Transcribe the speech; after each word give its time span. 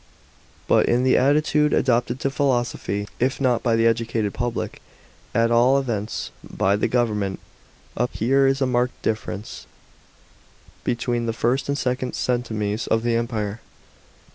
But 0.67 0.87
in 0.87 1.03
the 1.03 1.15
attitude 1.15 1.73
adopted 1.73 2.19
to 2.21 2.31
philosophy, 2.31 3.07
if 3.19 3.39
not 3.39 3.61
by 3.61 3.75
the 3.75 3.83
educate^ 3.85 4.33
public, 4.33 4.81
at 5.35 5.51
all 5.51 5.77
events 5.77 6.31
by 6.43 6.75
the 6.75 6.87
government, 6.87 7.39
uhere 7.95 8.49
is 8.49 8.61
a 8.61 8.65
marked 8.65 8.99
differ 9.03 9.33
ence 9.33 9.67
between 10.83 11.27
the 11.27 11.33
first 11.33 11.69
and 11.69 11.77
second 11.77 12.13
centm 12.13 12.63
ies 12.73 12.87
of 12.87 13.03
the 13.03 13.15
Empire. 13.15 13.59